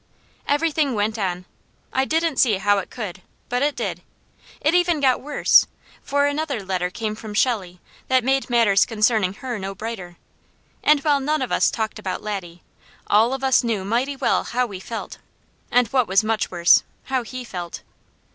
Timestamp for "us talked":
11.51-11.99